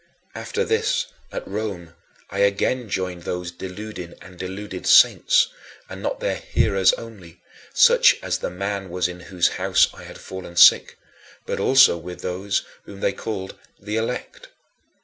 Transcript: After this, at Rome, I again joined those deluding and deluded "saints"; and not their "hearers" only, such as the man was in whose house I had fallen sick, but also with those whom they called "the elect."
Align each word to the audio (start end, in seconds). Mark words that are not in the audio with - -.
After 0.33 0.65
this, 0.65 1.05
at 1.31 1.47
Rome, 1.47 1.93
I 2.31 2.39
again 2.39 2.89
joined 2.89 3.21
those 3.21 3.51
deluding 3.51 4.15
and 4.19 4.35
deluded 4.39 4.87
"saints"; 4.87 5.49
and 5.87 6.01
not 6.01 6.19
their 6.19 6.37
"hearers" 6.37 6.91
only, 6.93 7.39
such 7.75 8.15
as 8.23 8.39
the 8.39 8.49
man 8.49 8.89
was 8.89 9.07
in 9.07 9.19
whose 9.29 9.47
house 9.61 9.89
I 9.93 10.05
had 10.05 10.17
fallen 10.17 10.55
sick, 10.55 10.97
but 11.45 11.59
also 11.59 11.97
with 11.99 12.21
those 12.21 12.63
whom 12.85 13.01
they 13.01 13.13
called 13.13 13.53
"the 13.79 13.97
elect." 13.97 14.47